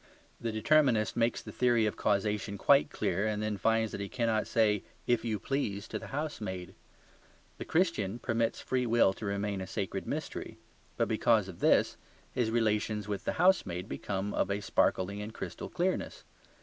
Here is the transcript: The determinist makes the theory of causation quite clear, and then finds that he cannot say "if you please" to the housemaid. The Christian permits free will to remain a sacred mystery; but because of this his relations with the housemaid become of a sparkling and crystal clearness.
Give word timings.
The 0.39 0.51
determinist 0.51 1.15
makes 1.15 1.43
the 1.43 1.51
theory 1.51 1.85
of 1.85 1.95
causation 1.95 2.57
quite 2.57 2.89
clear, 2.89 3.27
and 3.27 3.39
then 3.43 3.55
finds 3.57 3.91
that 3.91 4.01
he 4.01 4.09
cannot 4.09 4.47
say 4.47 4.81
"if 5.05 5.23
you 5.23 5.37
please" 5.37 5.87
to 5.89 5.99
the 5.99 6.07
housemaid. 6.07 6.73
The 7.59 7.65
Christian 7.65 8.17
permits 8.17 8.59
free 8.61 8.87
will 8.87 9.13
to 9.13 9.27
remain 9.27 9.61
a 9.61 9.67
sacred 9.67 10.07
mystery; 10.07 10.57
but 10.97 11.07
because 11.07 11.47
of 11.47 11.59
this 11.59 11.97
his 12.33 12.49
relations 12.49 13.07
with 13.07 13.25
the 13.25 13.33
housemaid 13.33 13.87
become 13.87 14.33
of 14.33 14.49
a 14.49 14.61
sparkling 14.61 15.21
and 15.21 15.35
crystal 15.35 15.69
clearness. 15.69 16.23